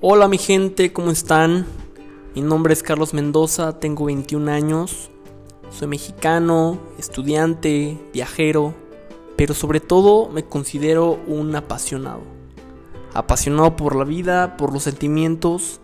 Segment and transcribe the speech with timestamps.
[0.00, 1.66] Hola mi gente, ¿cómo están?
[2.36, 5.10] Mi nombre es Carlos Mendoza, tengo 21 años,
[5.70, 8.74] soy mexicano, estudiante, viajero,
[9.34, 12.20] pero sobre todo me considero un apasionado.
[13.12, 15.80] Apasionado por la vida, por los sentimientos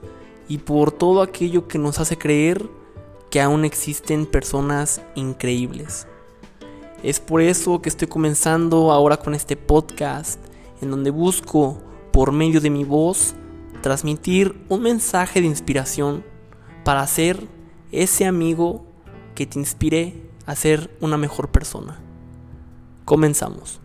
[0.46, 2.71] y por todo aquello que nos hace creer
[3.31, 6.07] que aún existen personas increíbles.
[7.03, 10.39] Es por eso que estoy comenzando ahora con este podcast
[10.81, 11.79] en donde busco,
[12.12, 13.35] por medio de mi voz,
[13.84, 16.24] transmitir un mensaje de inspiración
[16.84, 17.46] para ser
[17.93, 18.86] ese amigo
[19.34, 22.00] que te inspire a ser una mejor persona.
[23.04, 23.82] Comenzamos.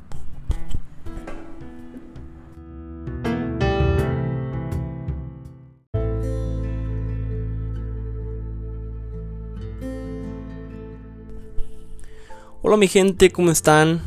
[12.62, 14.00] Hola mi gente, ¿cómo están?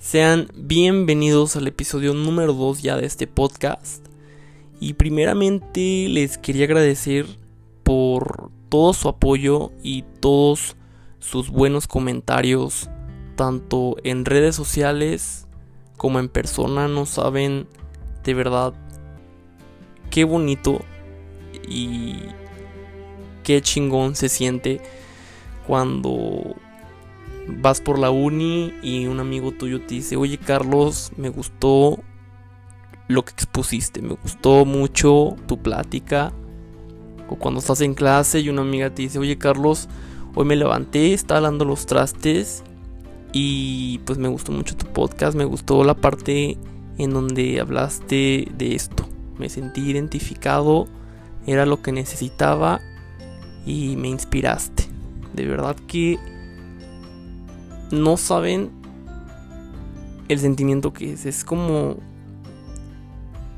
[0.00, 4.01] Sean bienvenidos al episodio número 2 ya de este podcast.
[4.82, 7.24] Y primeramente les quería agradecer
[7.84, 10.76] por todo su apoyo y todos
[11.20, 12.90] sus buenos comentarios,
[13.36, 15.46] tanto en redes sociales
[15.96, 16.88] como en persona.
[16.88, 17.68] No saben
[18.24, 18.74] de verdad
[20.10, 20.80] qué bonito
[21.68, 22.16] y
[23.44, 24.80] qué chingón se siente
[25.68, 26.56] cuando
[27.46, 32.00] vas por la uni y un amigo tuyo te dice, oye Carlos, me gustó
[33.12, 36.32] lo que expusiste, me gustó mucho tu plática.
[37.28, 39.88] O cuando estás en clase y una amiga te dice, oye Carlos,
[40.34, 42.62] hoy me levanté, estaba dando los trastes
[43.32, 46.58] y pues me gustó mucho tu podcast, me gustó la parte
[46.98, 49.08] en donde hablaste de esto.
[49.38, 50.86] Me sentí identificado,
[51.46, 52.80] era lo que necesitaba
[53.64, 54.84] y me inspiraste.
[55.32, 56.18] De verdad que
[57.90, 58.70] no saben
[60.28, 61.26] el sentimiento que es.
[61.26, 61.96] Es como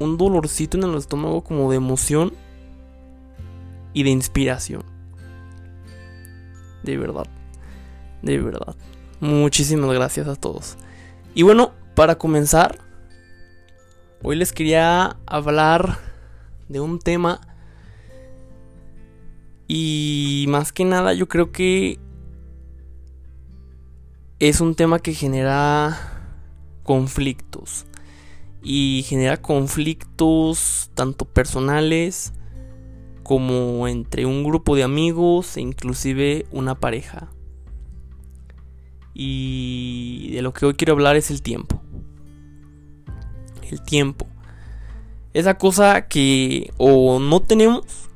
[0.04, 2.32] un dolorcito en el estómago como de emoción
[3.92, 4.84] y de inspiración.
[6.82, 7.26] De verdad.
[8.22, 8.76] De verdad.
[9.20, 10.76] Muchísimas gracias a todos.
[11.34, 12.78] Y bueno, para comenzar,
[14.22, 15.98] hoy les quería hablar
[16.68, 17.40] de un tema.
[19.66, 21.98] Y más que nada yo creo que
[24.40, 25.96] es un tema que genera
[26.82, 27.86] conflictos
[28.64, 32.32] y genera conflictos tanto personales
[33.22, 37.30] como entre un grupo de amigos e inclusive una pareja.
[39.12, 41.80] Y de lo que hoy quiero hablar es el tiempo.
[43.70, 44.26] El tiempo.
[45.34, 48.08] Esa cosa que o no tenemos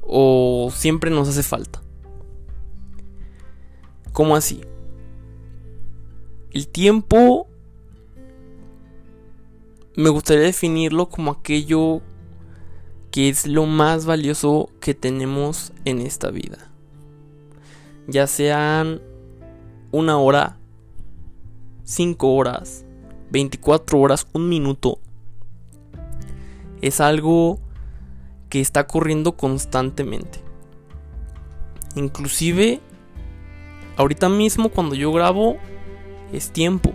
[0.00, 1.82] o siempre nos hace falta.
[4.12, 4.60] ¿Cómo así?
[6.52, 7.48] El tiempo
[9.96, 12.00] me gustaría definirlo como aquello
[13.10, 16.70] que es lo más valioso que tenemos en esta vida.
[18.08, 19.02] Ya sean
[19.90, 20.56] una hora,
[21.84, 22.86] cinco horas,
[23.30, 24.98] 24 horas, un minuto.
[26.80, 27.60] Es algo
[28.48, 30.40] que está corriendo constantemente.
[31.94, 32.80] Inclusive,
[33.96, 35.58] ahorita mismo cuando yo grabo,
[36.32, 36.92] es tiempo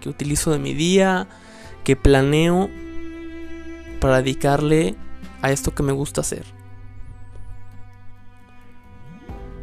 [0.00, 1.28] que utilizo de mi día,
[1.84, 2.68] que planeo
[4.00, 4.96] para dedicarle
[5.40, 6.44] a esto que me gusta hacer.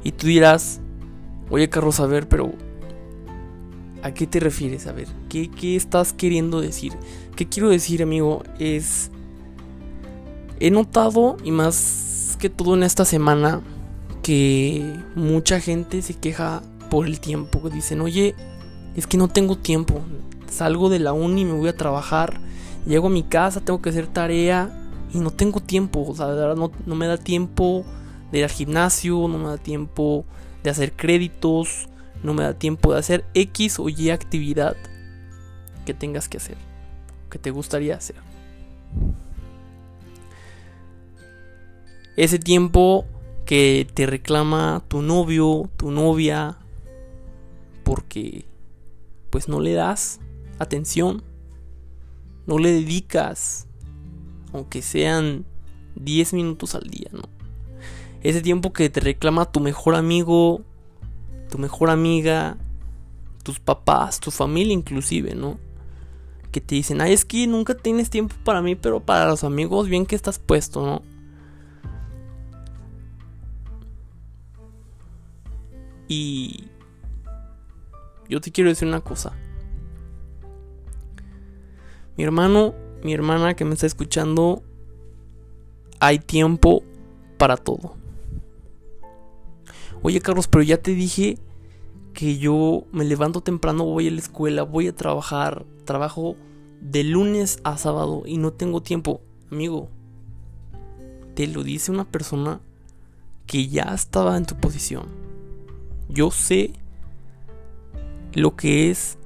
[0.04, 0.80] Y tú dirás,
[1.50, 2.54] oye Carlos, a ver, pero
[4.02, 4.88] ¿a qué te refieres?
[4.88, 6.94] A ver, ¿qué, ¿qué estás queriendo decir?
[7.36, 8.44] ¿Qué quiero decir, amigo?
[8.60, 9.12] Es...
[10.62, 13.62] He notado, y más que todo en esta semana,
[14.24, 17.70] que mucha gente se queja por el tiempo.
[17.70, 18.36] Dicen, oye,
[18.96, 20.02] es que no tengo tiempo
[20.50, 22.40] salgo de la uni, me voy a trabajar,
[22.86, 24.70] llego a mi casa, tengo que hacer tarea
[25.14, 27.86] y no tengo tiempo, o sea, no, no me da tiempo
[28.32, 30.26] de ir al gimnasio, no me da tiempo
[30.64, 31.90] de hacer créditos,
[32.24, 34.76] no me da tiempo de hacer X o Y actividad
[35.86, 36.58] que tengas que hacer,
[37.30, 38.18] que te gustaría hacer.
[42.16, 43.06] Ese tiempo
[43.46, 46.58] que te reclama tu novio, tu novia,
[47.84, 48.46] porque
[49.30, 50.20] pues no le das
[50.60, 51.24] atención,
[52.46, 53.68] no le dedicas,
[54.54, 55.46] aunque sean
[55.96, 57.24] 10 minutos al día, ¿no?
[58.22, 60.62] Ese tiempo que te reclama tu mejor amigo,
[61.50, 62.58] tu mejor amiga,
[63.44, 65.60] tus papás, tu familia inclusive, ¿no?
[66.52, 69.88] Que te dicen, ay, es que nunca tienes tiempo para mí, pero para los amigos
[69.88, 71.02] bien que estás puesto, ¿no?
[76.08, 76.66] Y
[78.28, 79.34] yo te quiero decir una cosa.
[82.20, 84.62] Mi hermano, mi hermana que me está escuchando,
[86.02, 86.84] hay tiempo
[87.38, 87.96] para todo.
[90.02, 91.38] Oye Carlos, pero ya te dije
[92.12, 96.36] que yo me levanto temprano, voy a la escuela, voy a trabajar, trabajo
[96.82, 99.22] de lunes a sábado y no tengo tiempo.
[99.50, 99.88] Amigo,
[101.36, 102.60] te lo dice una persona
[103.48, 105.06] que ya estaba en tu posición.
[106.10, 106.74] Yo sé
[108.34, 109.19] lo que es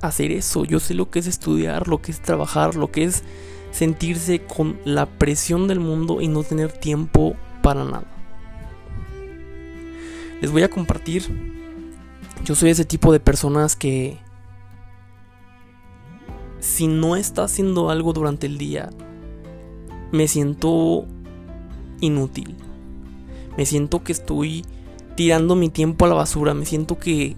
[0.00, 3.22] hacer eso, yo sé lo que es estudiar, lo que es trabajar, lo que es
[3.70, 8.06] sentirse con la presión del mundo y no tener tiempo para nada.
[10.40, 11.24] Les voy a compartir,
[12.44, 14.18] yo soy ese tipo de personas que
[16.60, 18.90] si no está haciendo algo durante el día,
[20.12, 21.06] me siento
[22.00, 22.56] inútil.
[23.56, 24.64] Me siento que estoy
[25.16, 27.36] tirando mi tiempo a la basura, me siento que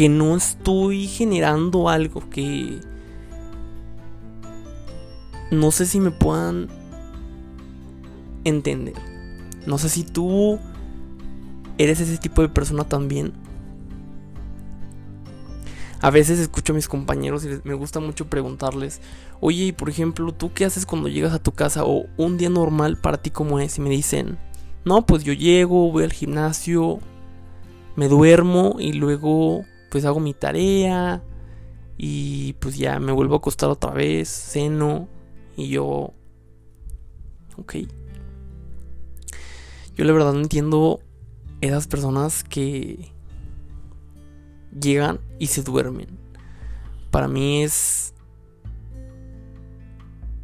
[0.00, 2.80] que no estoy generando algo que
[5.50, 6.68] no sé si me puedan
[8.44, 8.94] entender.
[9.66, 10.58] No sé si tú
[11.76, 13.34] eres ese tipo de persona también.
[16.00, 19.02] A veces escucho a mis compañeros y me gusta mucho preguntarles,
[19.40, 21.84] oye, y por ejemplo, ¿tú qué haces cuando llegas a tu casa?
[21.84, 23.76] O un día normal para ti como es.
[23.76, 24.38] Y me dicen,
[24.86, 27.00] no, pues yo llego, voy al gimnasio,
[27.96, 31.22] me duermo y luego pues hago mi tarea
[31.98, 35.08] y pues ya me vuelvo a acostar otra vez, ceno
[35.56, 36.14] y yo...
[37.56, 37.74] Ok.
[39.94, 41.00] Yo la verdad no entiendo
[41.60, 43.12] esas personas que
[44.80, 46.18] llegan y se duermen.
[47.10, 48.14] Para mí es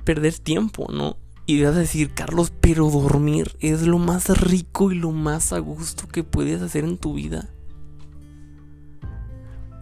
[0.05, 1.17] perder tiempo, ¿no?
[1.47, 5.59] Y vas a decir, Carlos, pero dormir es lo más rico y lo más a
[5.59, 7.49] gusto que puedes hacer en tu vida.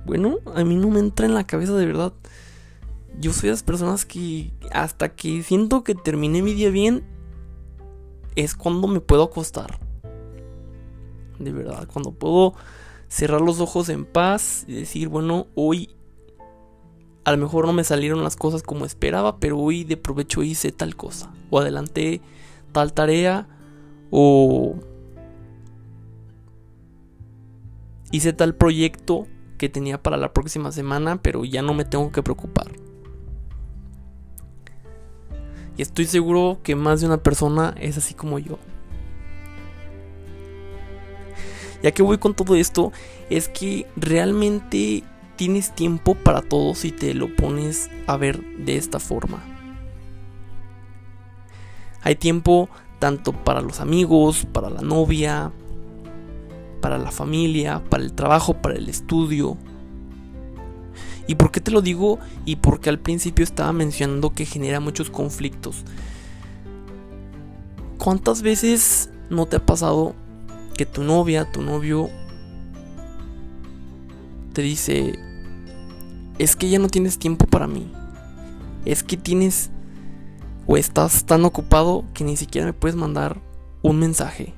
[0.04, 2.12] Bueno, a mí no me entra en la cabeza de verdad.
[3.18, 7.04] Yo soy de las personas que hasta que siento que terminé mi día bien,
[8.36, 9.78] es cuando me puedo acostar.
[11.38, 12.54] De verdad, cuando puedo
[13.08, 15.90] cerrar los ojos en paz y decir, bueno, hoy
[17.24, 20.72] a lo mejor no me salieron las cosas como esperaba, pero hoy de provecho hice
[20.72, 22.20] tal cosa, o adelanté
[22.72, 23.48] tal tarea,
[24.10, 24.74] o
[28.10, 29.26] hice tal proyecto
[29.58, 32.72] que tenía para la próxima semana, pero ya no me tengo que preocupar.
[35.76, 38.58] Y estoy seguro que más de una persona es así como yo.
[41.82, 42.92] Ya que voy con todo esto,
[43.28, 45.02] es que realmente
[45.36, 49.42] tienes tiempo para todo si te lo pones a ver de esta forma.
[52.02, 52.68] Hay tiempo
[52.98, 55.52] tanto para los amigos, para la novia,
[56.84, 59.56] para la familia, para el trabajo, para el estudio,
[61.26, 62.18] ¿Y por qué te lo digo?
[62.44, 65.84] Y porque al principio estaba mencionando que genera muchos conflictos.
[67.96, 70.14] ¿Cuántas veces no te ha pasado
[70.76, 72.10] que tu novia, tu novio,
[74.52, 75.18] te dice,
[76.38, 77.90] es que ya no tienes tiempo para mí?
[78.84, 79.70] Es que tienes
[80.66, 83.40] o estás tan ocupado que ni siquiera me puedes mandar
[83.80, 84.52] un mensaje.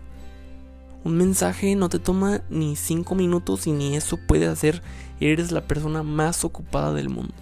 [1.06, 4.82] Un mensaje no te toma ni 5 minutos y ni eso puede hacer.
[5.20, 7.32] Eres la persona más ocupada del mundo.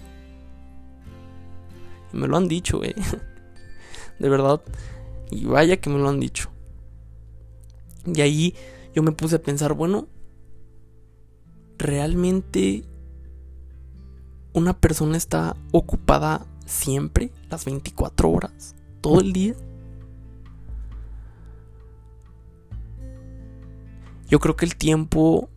[2.13, 2.93] Y me lo han dicho, eh.
[4.19, 4.61] De verdad.
[5.31, 6.51] Y vaya que me lo han dicho.
[8.05, 8.55] Y ahí
[8.93, 10.09] yo me puse a pensar, bueno,
[11.79, 12.83] ¿realmente
[14.53, 19.55] una persona está ocupada siempre, las 24 horas, todo el día?
[24.27, 25.49] Yo creo que el tiempo,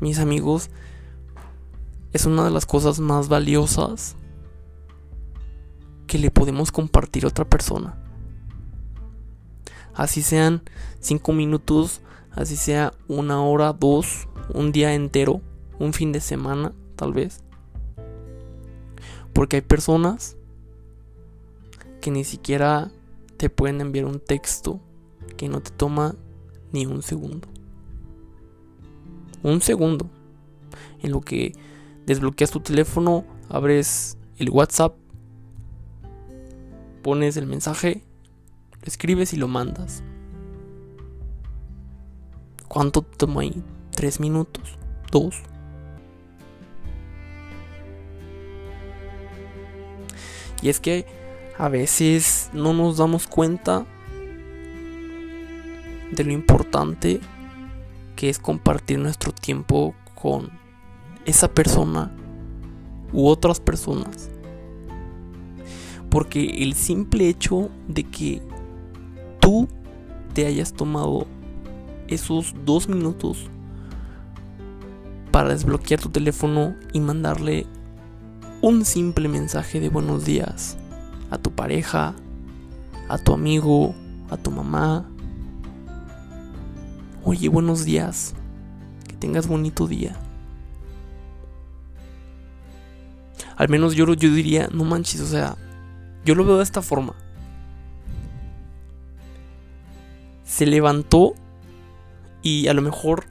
[0.00, 0.70] mis amigos,
[2.12, 4.16] es una de las cosas más valiosas
[6.08, 7.96] que le podemos compartir a otra persona.
[9.94, 10.62] Así sean
[10.98, 12.00] cinco minutos,
[12.32, 15.40] así sea una hora, dos, un día entero,
[15.78, 17.44] un fin de semana, tal vez.
[19.32, 20.36] Porque hay personas
[22.00, 22.90] que ni siquiera
[23.36, 24.80] te pueden enviar un texto
[25.36, 26.16] que no te toma
[26.72, 27.55] ni un segundo
[29.50, 30.10] un segundo
[31.02, 31.52] en lo que
[32.04, 34.96] desbloqueas tu teléfono, abres el WhatsApp,
[37.02, 38.02] pones el mensaje,
[38.72, 40.02] lo escribes y lo mandas.
[42.68, 43.62] ¿Cuánto toma ahí?
[43.92, 44.76] ¿Tres minutos?
[45.12, 45.36] ¿Dos?
[50.60, 51.06] Y es que
[51.58, 53.86] a veces no nos damos cuenta
[56.10, 57.20] de lo importante
[58.16, 60.50] que es compartir nuestro tiempo con
[61.26, 62.12] esa persona
[63.12, 64.30] u otras personas
[66.10, 68.42] Porque el simple hecho de que
[69.40, 69.68] tú
[70.34, 71.26] te hayas tomado
[72.08, 73.48] esos dos minutos
[75.30, 77.66] para desbloquear tu teléfono y mandarle
[78.62, 80.78] un simple mensaje de buenos días
[81.30, 82.14] a tu pareja,
[83.08, 83.94] a tu amigo,
[84.30, 85.08] a tu mamá.
[87.28, 88.36] Oye, buenos días.
[89.08, 90.16] Que tengas bonito día.
[93.56, 95.56] Al menos yo, yo diría, no manches, o sea,
[96.24, 97.16] yo lo veo de esta forma.
[100.44, 101.34] Se levantó
[102.42, 103.24] y a lo mejor,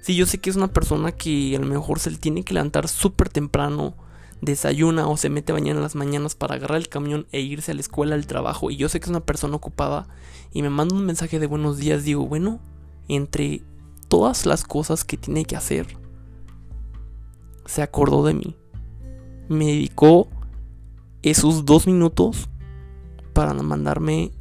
[0.00, 2.54] sí, yo sé que es una persona que a lo mejor se le tiene que
[2.54, 3.96] levantar súper temprano,
[4.40, 7.72] desayuna o se mete a bañar en las mañanas para agarrar el camión e irse
[7.72, 8.70] a la escuela, al trabajo.
[8.70, 10.08] Y yo sé que es una persona ocupada
[10.54, 12.02] y me manda un mensaje de buenos días.
[12.02, 12.60] Digo, bueno,
[13.08, 13.62] entre
[14.08, 15.86] todas las cosas que tiene que hacer,
[17.64, 18.56] se acordó de mí
[19.48, 20.28] me dedicó
[21.22, 22.48] esos dos minutos
[23.32, 24.32] para mandarme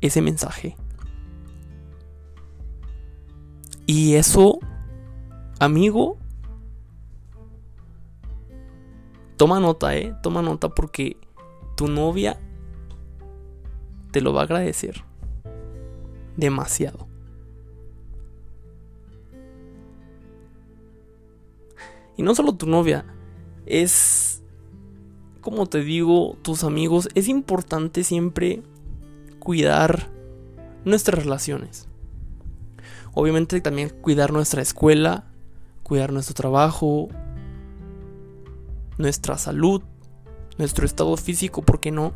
[0.00, 0.76] ese mensaje.
[3.86, 4.58] Y eso,
[5.58, 6.18] amigo,
[9.36, 11.16] toma nota, eh, toma nota porque
[11.76, 12.38] tu novia
[14.12, 15.04] te lo va a agradecer
[16.36, 17.11] demasiado.
[22.16, 23.04] Y no solo tu novia,
[23.66, 24.42] es
[25.42, 28.62] como te digo, tus amigos, es importante siempre
[29.40, 30.08] cuidar
[30.84, 31.88] nuestras relaciones.
[33.12, 35.24] Obviamente también cuidar nuestra escuela,
[35.82, 37.08] cuidar nuestro trabajo,
[38.98, 39.82] nuestra salud,
[40.58, 42.14] nuestro estado físico, ¿por qué no?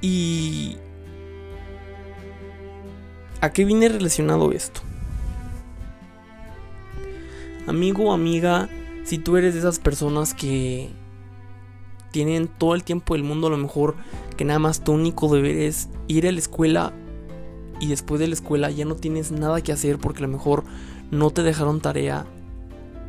[0.00, 0.78] Y...
[3.42, 4.80] ¿A qué viene relacionado esto?
[7.70, 8.68] Amigo, amiga,
[9.04, 10.90] si tú eres de esas personas que
[12.10, 13.94] tienen todo el tiempo del mundo, a lo mejor
[14.36, 16.92] que nada más tu único deber es ir a la escuela
[17.78, 20.64] y después de la escuela ya no tienes nada que hacer porque a lo mejor
[21.12, 22.26] no te dejaron tarea,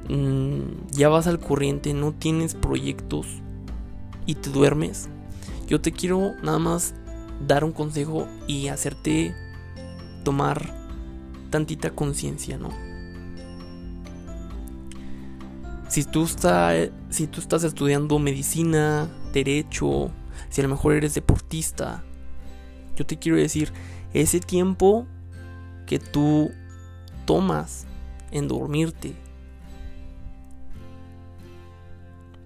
[0.07, 3.25] mm, ya vas al corriente, no tienes proyectos
[4.27, 5.09] y te duermes.
[5.67, 6.93] Yo te quiero nada más
[7.47, 9.33] dar un consejo y hacerte
[10.23, 10.71] tomar
[11.49, 12.90] tantita conciencia, ¿no?
[15.91, 20.09] Si tú, si tú estás estudiando medicina, derecho,
[20.47, 22.01] si a lo mejor eres deportista,
[22.95, 23.73] yo te quiero decir,
[24.13, 25.05] ese tiempo
[25.85, 26.49] que tú
[27.25, 27.87] tomas
[28.31, 29.15] en dormirte,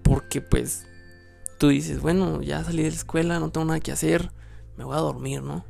[0.02, 0.84] porque pues
[1.60, 4.32] tú dices, bueno, ya salí de la escuela, no tengo nada que hacer,
[4.76, 5.64] me voy a dormir, ¿no?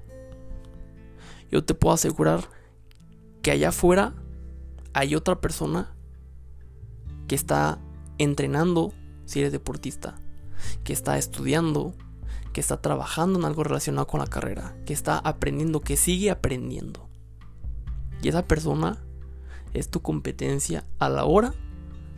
[1.51, 2.41] Yo te puedo asegurar
[3.43, 4.15] que allá afuera
[4.95, 5.93] hay otra persona
[7.27, 7.79] que está
[8.19, 8.93] entrenando
[9.25, 10.17] si eres deportista,
[10.85, 11.95] que está estudiando,
[12.53, 17.09] que está trabajando en algo relacionado con la carrera, que está aprendiendo, que sigue aprendiendo.
[18.23, 19.03] Y esa persona
[19.75, 21.53] es tu competencia a la hora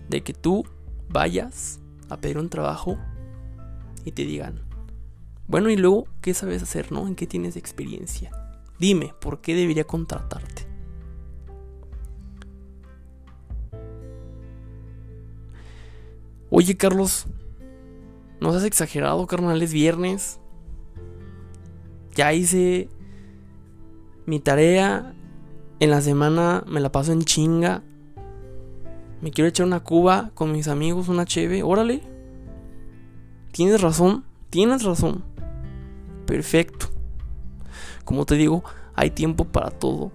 [0.09, 0.65] de que tú
[1.09, 2.99] vayas a pedir un trabajo
[4.05, 4.63] y te digan,
[5.47, 7.07] bueno, y luego, ¿qué sabes hacer, no?
[7.07, 8.31] ¿En qué tienes experiencia?
[8.79, 10.58] Dime, ¿por qué debería contratarte?
[16.51, 17.27] Oye, Carlos,
[18.41, 19.61] ¿no has exagerado, carnal?
[19.61, 20.41] Es viernes.
[22.15, 22.89] Ya hice
[24.25, 25.15] mi tarea.
[25.81, 27.83] En la semana me la paso en chinga.
[29.21, 31.63] Me quiero echar una cuba con mis amigos, una cheve.
[31.63, 32.03] Órale.
[33.53, 35.25] Tienes razón, tienes razón.
[36.27, 36.87] Perfecto.
[38.05, 38.65] Como te digo,
[38.95, 40.13] hay tiempo para todo.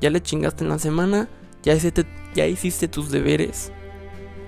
[0.00, 1.28] Ya le chingaste en la semana,
[1.62, 3.72] ya hiciste, ya hiciste tus deberes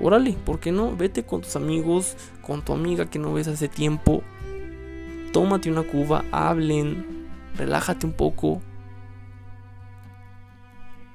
[0.01, 0.97] órale, ¿por qué no?
[0.97, 4.23] Vete con tus amigos, con tu amiga que no ves hace tiempo.
[5.33, 7.27] Tómate una cuba, hablen,
[7.57, 8.61] relájate un poco.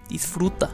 [0.10, 0.70] Disfruta.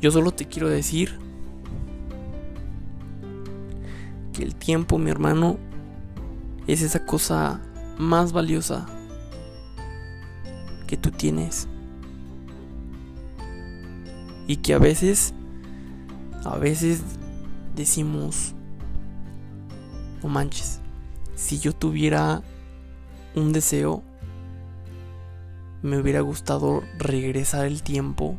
[0.00, 1.18] Yo solo te quiero decir
[4.32, 5.58] que el tiempo, mi hermano,
[6.68, 7.60] es esa cosa
[7.98, 8.86] más valiosa
[10.88, 11.68] que tú tienes.
[14.48, 15.34] Y que a veces,
[16.44, 17.02] a veces
[17.76, 18.54] decimos,
[20.22, 20.80] no manches,
[21.36, 22.42] si yo tuviera
[23.36, 24.02] un deseo,
[25.82, 28.36] me hubiera gustado regresar el tiempo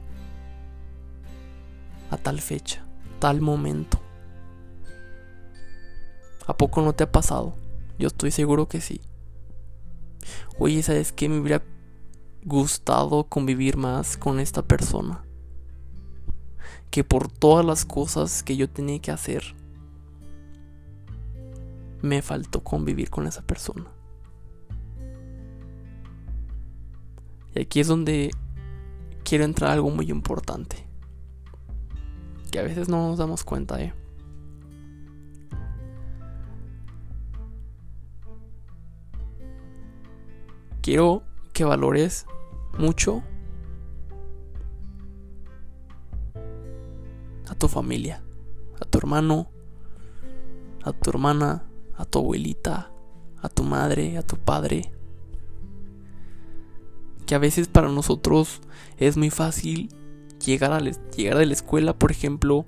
[2.09, 2.83] a tal fecha,
[3.19, 4.01] tal momento.
[6.47, 7.55] ¿A poco no te ha pasado?
[7.99, 9.01] Yo estoy seguro que sí.
[10.57, 11.29] Oye, ¿sabes qué?
[11.29, 11.61] Me hubiera
[12.43, 15.23] gustado convivir más con esta persona.
[16.89, 19.55] que por todas las cosas que yo tenía que hacer,
[22.01, 23.85] me faltó convivir con esa persona.
[27.53, 28.31] Y aquí es donde
[29.23, 30.87] quiero entrar algo muy importante.
[32.51, 33.93] Que a veces no nos damos cuenta, ¿eh?
[40.81, 41.23] Quiero
[41.59, 42.25] que valores
[42.77, 43.21] mucho
[47.49, 48.23] a tu familia,
[48.79, 49.49] a tu hermano,
[50.85, 51.65] a tu hermana,
[51.97, 52.93] a tu abuelita,
[53.41, 54.89] a tu madre, a tu padre.
[57.25, 58.61] Que a veces para nosotros
[58.95, 59.89] es muy fácil
[60.45, 62.67] llegar, a llegar de la escuela, por ejemplo,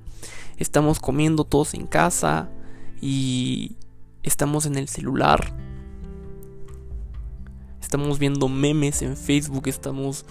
[0.58, 2.50] estamos comiendo todos en casa
[3.00, 3.78] y
[4.22, 5.71] estamos en el celular.
[7.92, 10.24] Estamos viendo memes en Facebook, estamos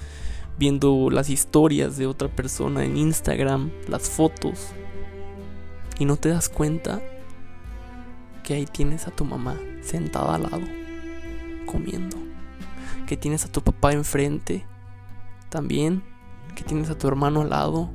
[0.59, 4.69] viendo las historias de otra persona en Instagram, las fotos.
[5.99, 7.03] Y no te das cuenta
[8.45, 10.63] que ahí tienes a tu mamá sentada al lado,
[11.67, 12.17] comiendo.
[13.07, 14.65] Que tienes a tu papá enfrente,
[15.51, 16.03] también.
[16.55, 17.91] Que tienes a tu hermano al lado.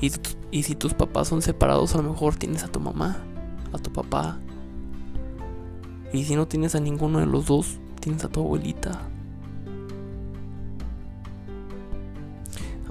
[0.00, 3.16] Y, si tus papás son separados, a lo mejor tienes a tu mamá,
[3.72, 4.38] a tu papá.
[6.12, 8.79] Y si no tienes a ninguno de los dos, tienes a tu abuelita.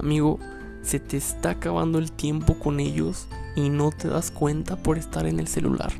[0.00, 0.38] Amigo,
[0.82, 5.26] se te está acabando el tiempo con ellos y no te das cuenta por estar
[5.26, 5.92] en el celular.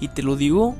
[0.00, 0.74] Y te lo digo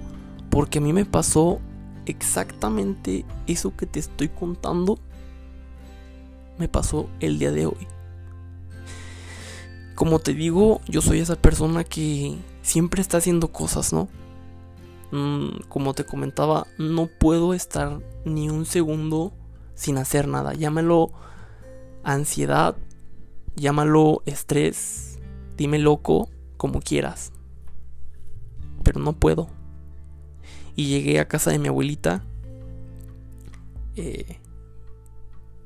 [0.50, 1.60] porque a mí me pasó
[2.04, 4.98] exactamente eso que te estoy contando.
[6.58, 7.88] Me pasó el día de hoy.
[9.94, 14.08] Como te digo, yo soy esa persona que siempre está haciendo cosas, ¿no?
[15.12, 19.32] Mm, como te comentaba, no puedo estar ni un segundo
[19.74, 20.54] sin hacer nada.
[20.54, 21.12] Llámalo
[22.02, 22.76] ansiedad,
[23.56, 25.18] llámalo estrés,
[25.56, 27.32] dime loco, como quieras
[28.86, 29.48] pero no puedo.
[30.76, 32.22] Y llegué a casa de mi abuelita.
[33.96, 34.38] Eh,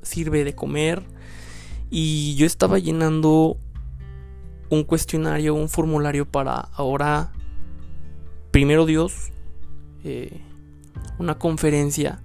[0.01, 1.03] sirve de comer.
[1.91, 3.57] Y yo estaba llenando
[4.71, 7.31] un cuestionario, un formulario para ahora,
[8.51, 9.31] primero Dios,
[10.03, 10.41] eh,
[11.17, 12.21] una conferencia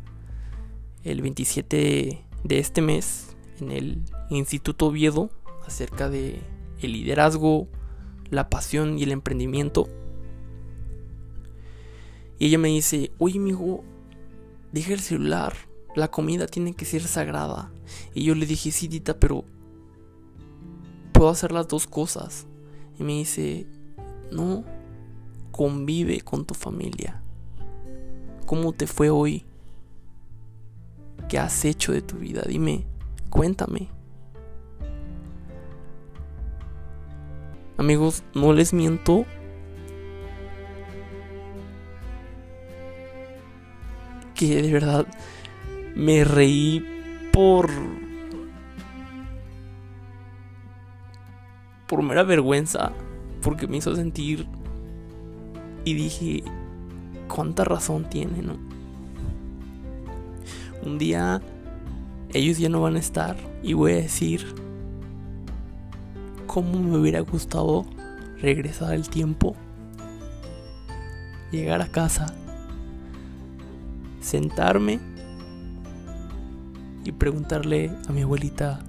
[1.05, 5.31] el 27 de este mes en el Instituto Oviedo
[5.67, 6.41] acerca de
[6.81, 7.69] el liderazgo,
[8.31, 9.89] la pasión y el emprendimiento.
[12.39, 13.83] Y ella me dice, oye, amigo,
[14.73, 15.55] deja el celular.
[15.95, 17.71] La comida tiene que ser sagrada.
[18.15, 19.45] Y yo le dije, sí, Dita, pero
[21.13, 22.47] puedo hacer las dos cosas.
[22.99, 23.67] Y me dice,
[24.31, 24.65] no,
[25.57, 27.23] convive con tu familia.
[28.45, 29.45] ¿Cómo te fue hoy?
[31.29, 32.43] ¿Qué has hecho de tu vida?
[32.47, 32.85] Dime,
[33.31, 33.89] cuéntame.
[37.79, 39.25] Amigos, no les miento,
[44.35, 45.07] que de verdad
[45.95, 46.85] me reí
[47.33, 47.71] por...
[51.87, 52.93] por mera vergüenza,
[53.43, 54.47] porque me hizo sentir
[55.87, 56.43] y dije,
[57.33, 58.57] ¿cuánta razón tiene, no?
[60.85, 61.41] Un día
[62.35, 64.45] ellos ya no van a estar y voy a decir,
[66.49, 67.87] ¿cómo me hubiera gustado
[68.43, 69.55] regresar al tiempo?
[71.53, 72.35] Llegar a casa
[74.21, 74.99] sentarme
[77.05, 78.81] y preguntarle a mi abuelita,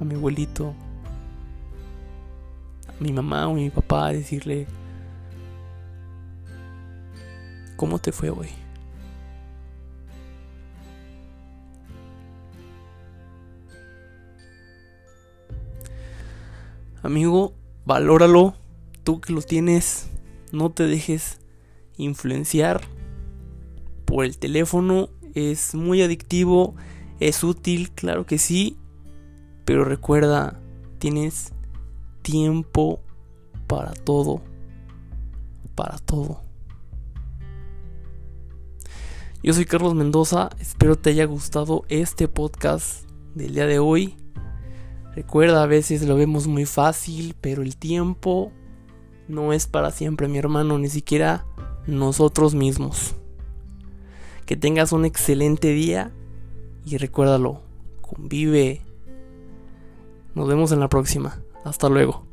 [0.00, 0.74] a mi abuelito,
[2.88, 4.66] a mi mamá o a mi papá, decirle,
[7.80, 8.48] ¿cómo te fue hoy?
[17.02, 17.54] Amigo,
[17.86, 18.54] valóralo,
[19.02, 20.10] tú que lo tienes,
[20.52, 21.40] no te dejes
[21.96, 22.82] influenciar
[24.04, 25.08] por el teléfono.
[25.32, 26.74] Es muy adictivo,
[27.18, 28.76] es útil, claro que sí.
[29.64, 30.60] Pero recuerda,
[30.98, 31.54] tienes
[32.20, 33.00] tiempo
[33.66, 34.42] para todo.
[35.74, 36.49] Para todo.
[39.42, 44.14] Yo soy Carlos Mendoza, espero te haya gustado este podcast del día de hoy.
[45.14, 48.52] Recuerda, a veces lo vemos muy fácil, pero el tiempo
[49.28, 51.46] no es para siempre, mi hermano, ni siquiera
[51.86, 53.14] nosotros mismos.
[54.44, 56.12] Que tengas un excelente día
[56.84, 57.62] y recuérdalo,
[58.02, 58.82] convive.
[60.34, 61.42] Nos vemos en la próxima.
[61.64, 62.29] Hasta luego.